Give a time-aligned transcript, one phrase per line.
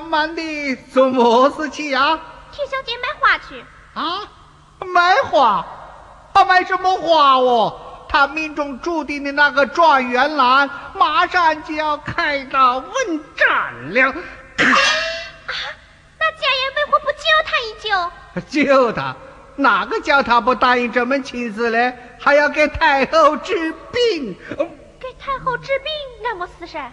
[0.00, 2.20] 么急急忙忙的做么事去呀？
[2.52, 3.64] 替小姐买花去。
[3.94, 4.28] 啊，
[4.86, 5.66] 买花？
[6.34, 8.06] 他买什么花哦？
[8.08, 14.08] 他命中注定的那个状元郎马上就要开刀问斩了。
[14.10, 14.14] 啊，
[16.18, 18.64] 那家爷为何不救他一救？
[18.64, 19.16] 救他？
[19.56, 21.96] 哪个叫他不答应这门亲事嘞？
[22.20, 24.36] 还要给太后治病？
[25.00, 25.92] 给太后治病
[26.22, 26.92] 那么死噻？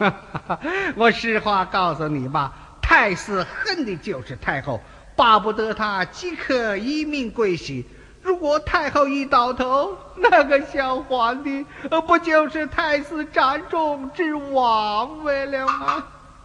[0.96, 4.80] 我实话告诉你吧，太师恨的就是太后，
[5.16, 7.86] 巴不得她即刻一命归西。
[8.22, 11.64] 如果太后一倒头，那个小皇帝
[12.06, 16.04] 不就是太师掌中之王位了吗？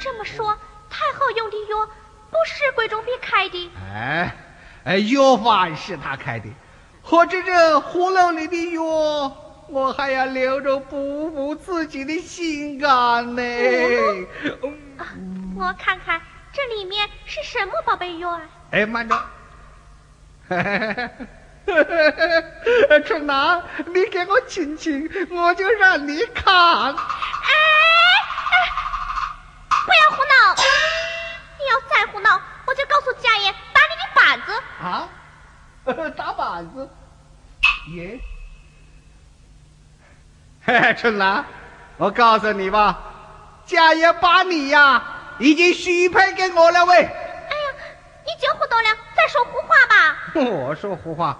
[0.00, 0.56] 这么说，
[0.88, 1.86] 太后用的药
[2.30, 3.70] 不是贵中碧开的？
[3.92, 4.36] 哎，
[4.84, 6.48] 哎，药方是他开的，
[7.02, 9.36] 或者这葫芦里的药，
[9.70, 13.42] 我还要留着补补自己的心肝呢。
[15.56, 16.20] 我看看
[16.52, 18.42] 这里面是什么宝贝药啊？
[18.72, 19.24] 哎，慢着。
[23.06, 26.52] 春兰，你给我亲亲，我就让你看。
[26.52, 26.92] 哎
[28.50, 28.52] 哎，
[29.86, 30.54] 不要胡闹！
[31.58, 34.52] 你要再胡闹，我就告诉家爷打你的板子。
[34.82, 35.08] 啊？
[36.16, 36.88] 打板子？
[37.94, 38.20] 耶！
[40.62, 41.44] 嘿嘿，春兰，
[41.96, 42.98] 我告诉你吧，
[43.64, 45.02] 家爷把你呀，
[45.38, 46.96] 已经许配给我了喂。
[46.96, 47.10] 哎呀，
[48.26, 50.18] 你就胡闹了，再说胡话吧。
[50.34, 51.38] 我说胡话，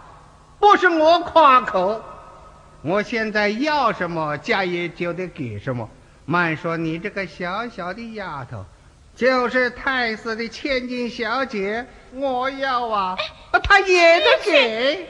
[0.59, 2.03] 不是我夸口。
[2.83, 5.89] 我现在要什么，家爷就得给什么。
[6.25, 8.65] 慢说你这个小小的丫头，
[9.15, 13.17] 就是太师的千金小姐，我要啊，
[13.65, 14.95] 他也得给。
[14.95, 15.07] 越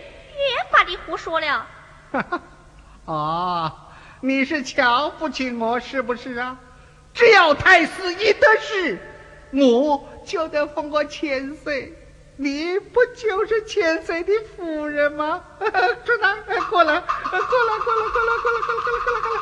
[0.71, 1.67] 发的胡说了。
[3.07, 3.90] 啊，
[4.21, 6.57] 你是瞧不起我是不是啊？
[7.13, 8.99] 只要太师一得势，
[9.53, 11.97] 我就得封个千岁。
[12.37, 15.43] 你不就是千岁的夫人吗？
[16.05, 19.41] 春兰，过来，过来，过来，过来，过来，过来，过来，过来，过来，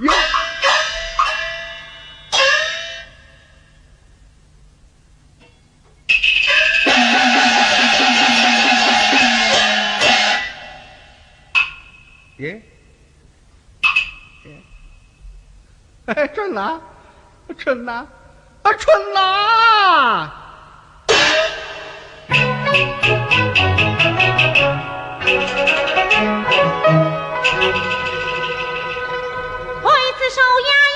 [0.00, 0.12] 哟，
[16.54, 16.80] 了，
[17.56, 18.06] 春呐，
[18.62, 20.30] 啊春呐！
[29.82, 30.87] 为此收押。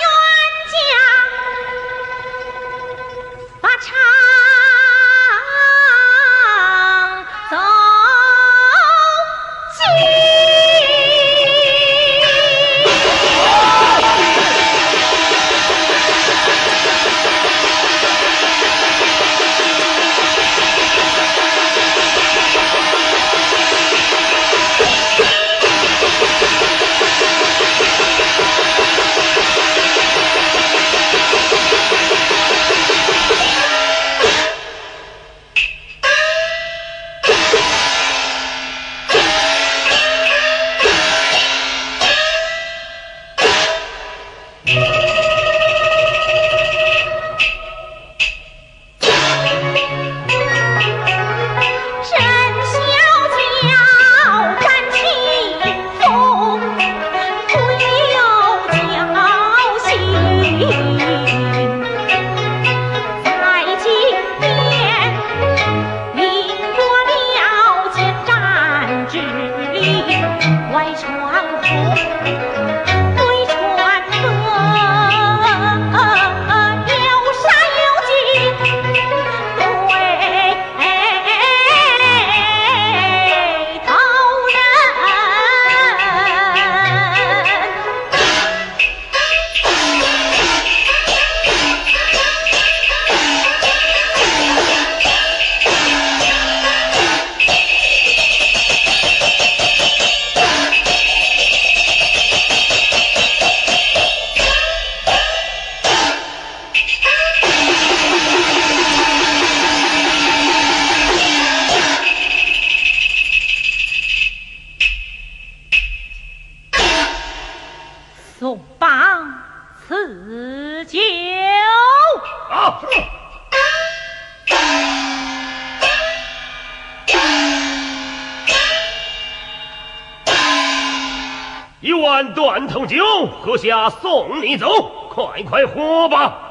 [132.52, 133.02] 断头酒，
[133.40, 136.50] 喝下送你走，快快喝吧。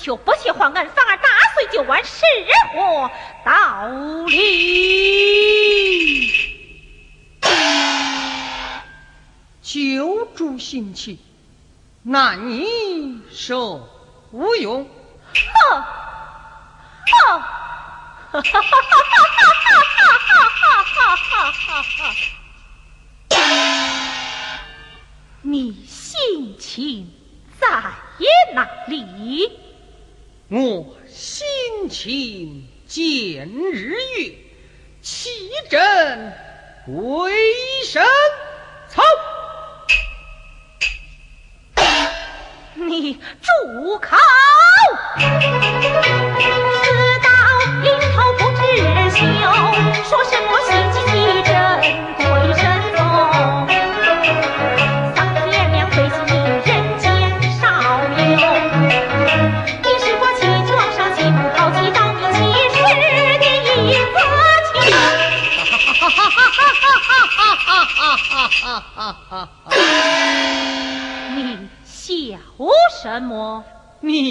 [0.00, 2.24] 就不去还案，反而打碎酒碗，是
[2.72, 3.10] 何
[3.44, 3.86] 道
[4.26, 6.32] 理？
[9.62, 11.18] 救助心气，
[12.02, 13.86] 难以受
[14.30, 14.84] 无用。
[15.34, 15.82] 哼！
[17.06, 17.40] 哼！
[18.30, 19.72] 哈哈哈哈哈
[20.84, 23.38] 哈哈哈哈！
[25.40, 27.10] 你心情
[27.58, 27.66] 在
[28.52, 29.50] 哪里？
[30.48, 34.34] 我心情见日月，
[35.00, 35.30] 气
[35.70, 36.32] 正
[36.86, 37.32] 归
[37.86, 38.04] 生
[38.88, 39.02] 草。
[42.88, 44.16] 你住口！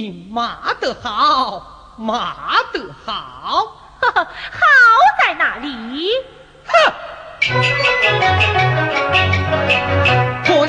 [0.01, 2.35] 你骂得好，骂
[2.71, 4.21] 得好，好
[5.21, 6.11] 在哪里？
[6.67, 6.93] 哼！
[10.45, 10.67] 可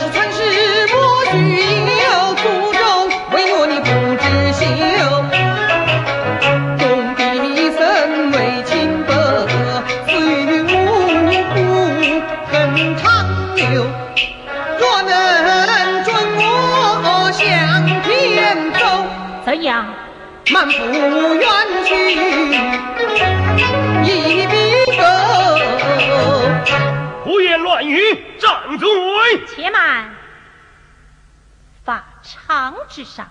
[32.89, 33.29] 之上，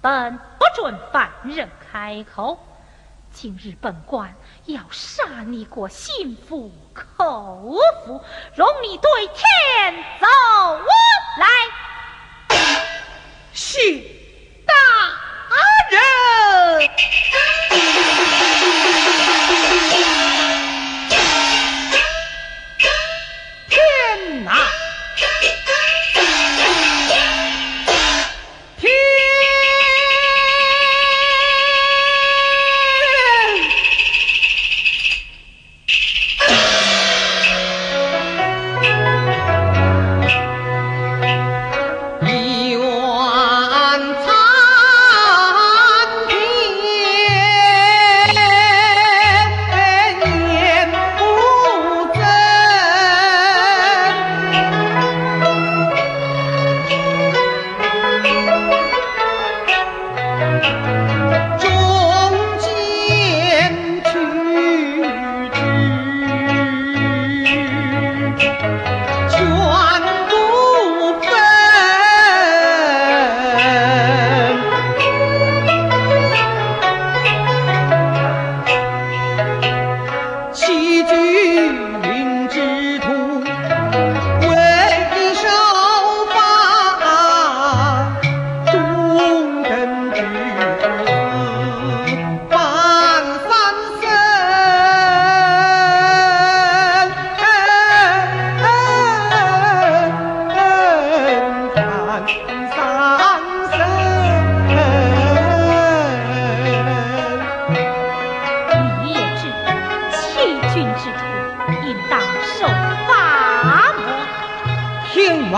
[0.00, 2.58] 本不准凡人开口。
[3.30, 4.34] 今日本官
[4.64, 8.24] 要杀你个心服口服，
[8.56, 10.26] 容你对天走
[11.38, 11.46] 来。
[13.52, 13.78] 是
[14.66, 14.74] 大。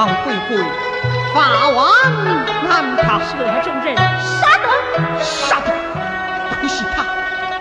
[0.01, 0.57] 王贵贵，
[1.35, 1.93] 法王
[2.67, 3.21] 难他。
[3.39, 4.67] 这种人，杀得，
[5.21, 5.71] 杀得，
[6.59, 7.05] 不惜他，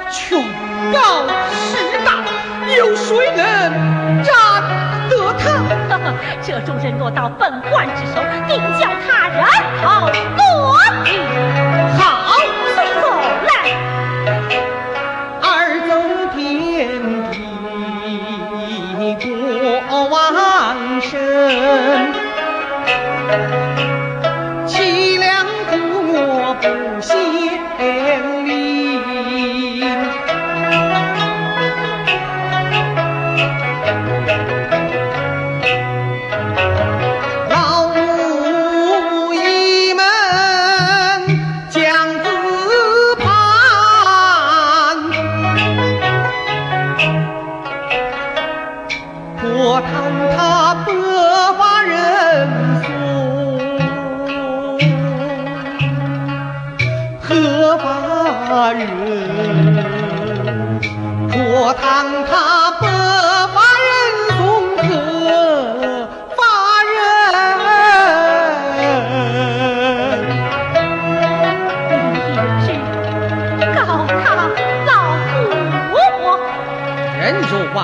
[0.09, 0.39] 权
[0.93, 2.23] 高势大，
[2.77, 4.33] 有谁能斩
[5.09, 5.43] 得他？
[6.41, 9.43] 这种人落到本官之手，定叫他人
[9.83, 10.38] 头。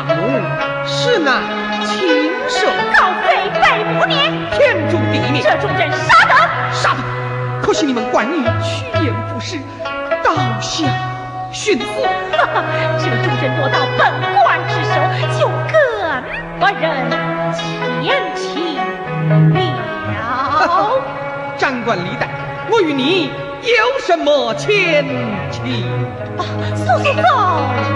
[0.04, 0.42] 母
[0.86, 1.42] 是那
[1.86, 5.42] 禽兽告废，再五年天诛地灭。
[5.42, 6.34] 这种人杀得
[6.74, 7.00] 杀他，
[7.62, 9.60] 可惜你们官女趋炎附势，
[10.24, 10.88] 倒下
[11.52, 11.86] 殉私。
[13.00, 14.02] 这种人落到本
[14.44, 14.94] 官之手，
[15.40, 15.74] 就更
[16.60, 16.84] 不忍
[17.54, 17.56] 前
[18.36, 18.44] 情
[18.76, 19.62] 了。
[20.58, 20.90] 哈，
[21.58, 22.28] 长官李代，
[22.72, 25.06] 我与你有什么前
[25.52, 25.86] 情？
[26.38, 26.42] 啊，
[26.76, 27.20] 速速速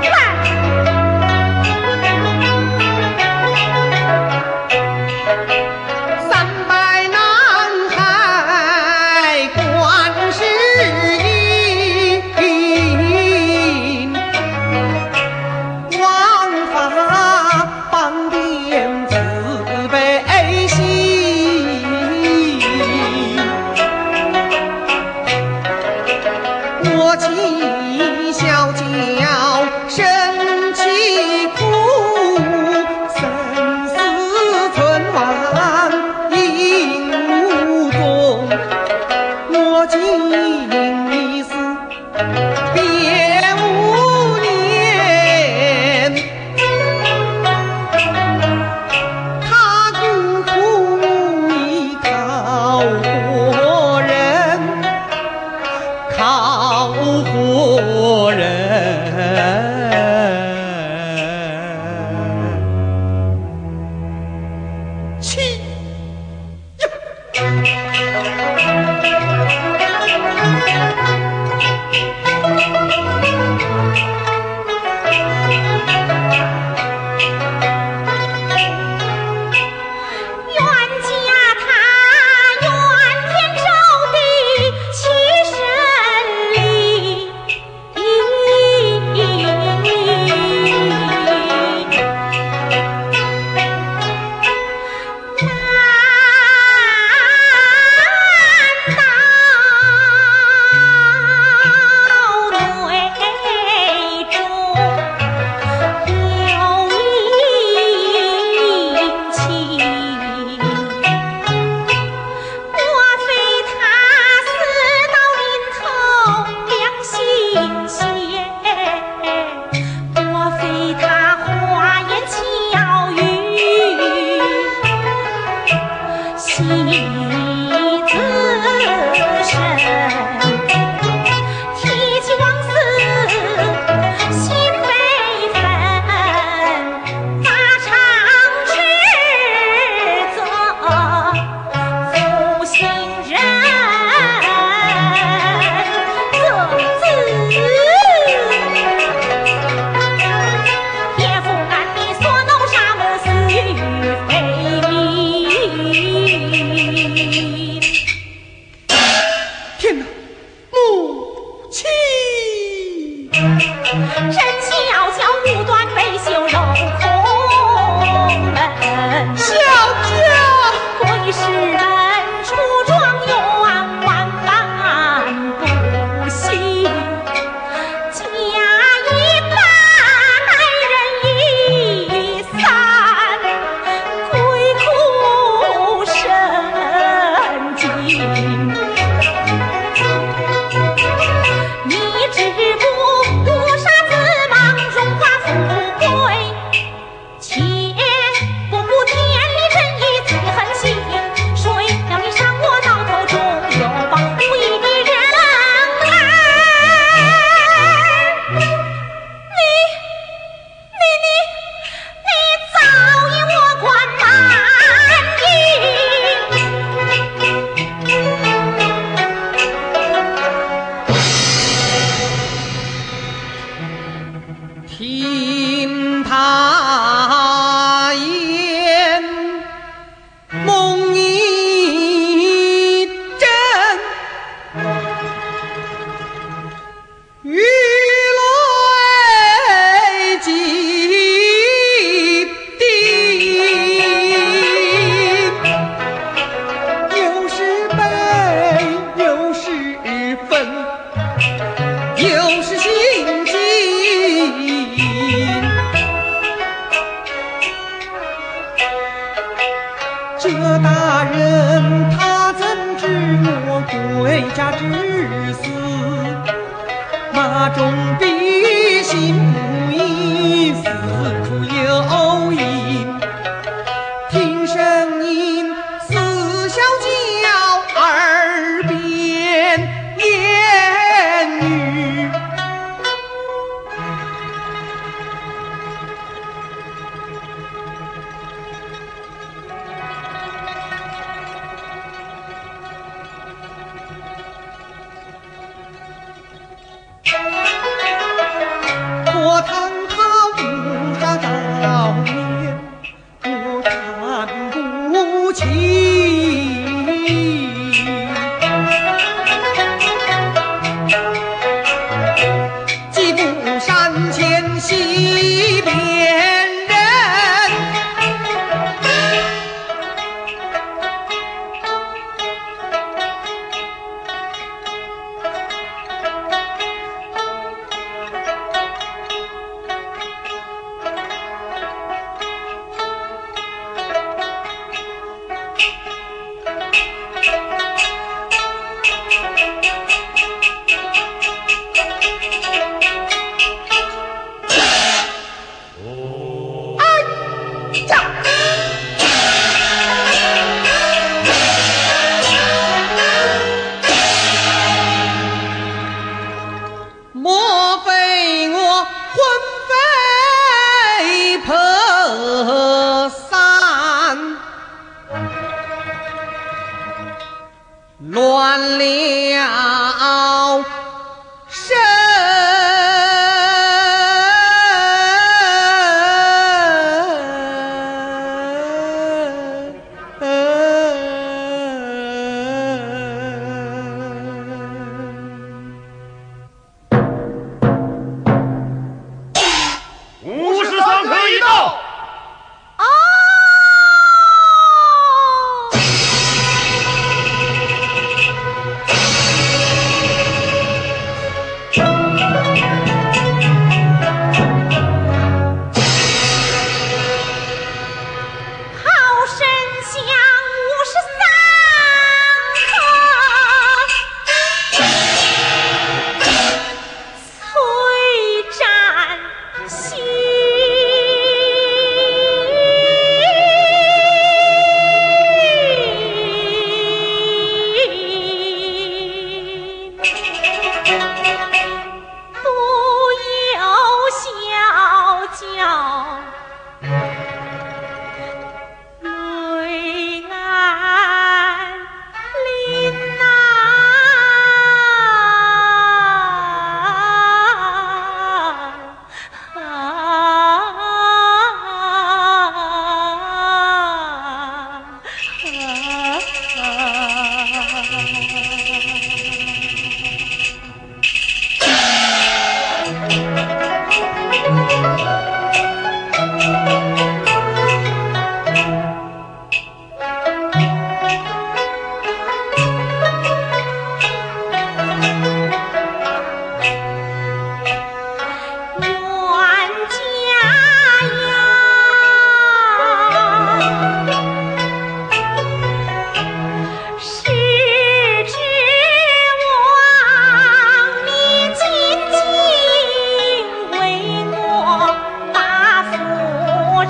[0.04, 0.59] 来！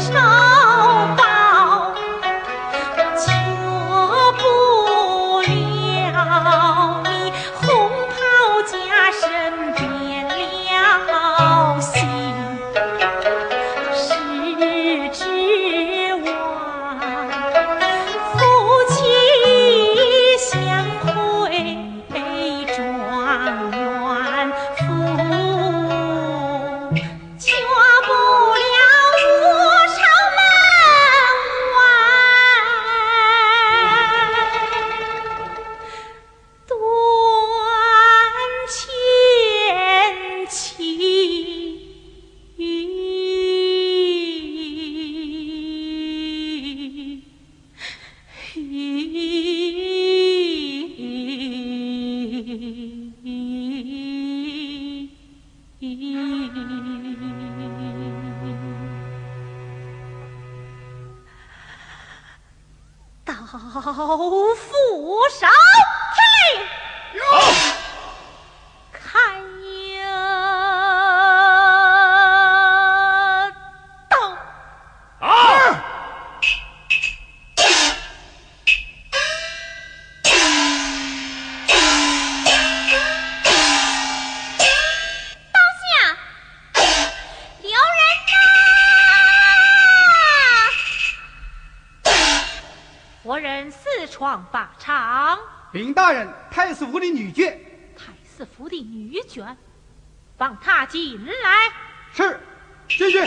[0.07, 0.59] no
[94.19, 95.39] 人四闯法场，
[95.71, 97.58] 禀大人，太师府的女眷
[97.95, 99.55] 太师府的女眷，
[100.38, 101.71] 放她进来。
[102.12, 102.38] 是
[102.89, 103.19] 进去。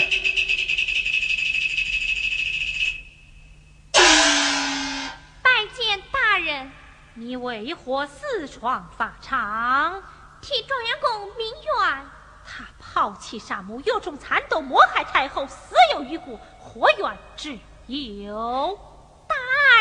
[5.42, 6.70] 拜见大人，
[7.14, 10.02] 你为何私闯法场？
[10.42, 12.07] 替状元公鸣冤。
[12.44, 18.78] 他抛弃杀母，又中残斗，谋害太后，死有余辜，活冤之有？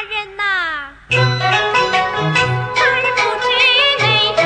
[0.02, 0.42] 大人呐、
[1.10, 3.46] 大人不知
[4.00, 4.42] 内中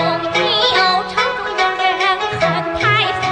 [0.76, 1.16] 有城
[1.46, 1.64] 中有
[1.96, 2.04] 人
[2.42, 2.44] 恨
[2.76, 2.84] 太
[3.22, 3.24] 后。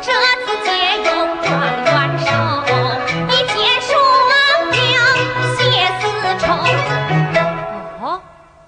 [0.00, 0.06] 这
[0.44, 0.66] 次借
[1.02, 1.10] 用
[1.42, 1.50] 状
[1.82, 2.30] 元手，
[3.28, 3.88] 一结束
[4.30, 4.32] 亡
[4.70, 4.78] 了
[5.56, 5.58] 谢
[5.98, 6.02] 丝
[6.38, 6.46] 绸。
[8.00, 8.06] 哦，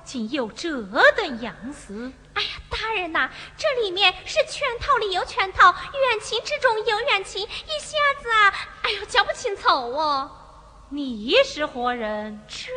[0.04, 0.66] 竟有这
[1.12, 2.10] 等样子！
[2.34, 7.46] 哎呀，大人呐、这里面是圈套里有圈套，冤情之中有冤情，一
[7.78, 10.42] 下子啊，哎呦，讲不清楚哦。
[10.88, 12.40] 你是何人？
[12.46, 12.70] 这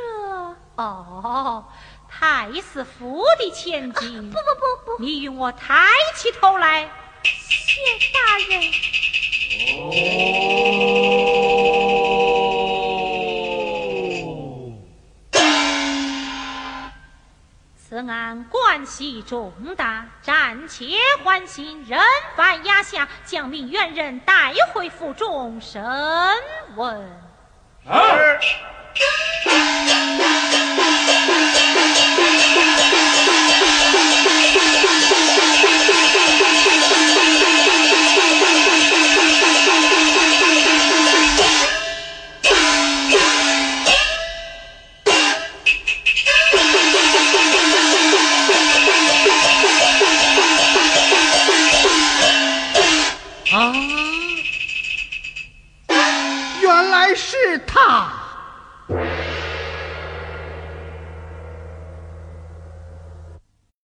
[0.75, 1.63] 哦，
[2.09, 4.31] 太师府的千金。
[4.31, 4.39] 不不
[4.85, 6.89] 不不，你与我抬起头来。
[7.23, 7.79] 谢
[8.11, 8.63] 大人。
[17.77, 20.85] 此案关系重大，暂且
[21.23, 21.99] 缓刑，人
[22.35, 25.83] 犯押下，将命原人带回府中审
[26.75, 27.28] 问。
[27.85, 28.59] 是。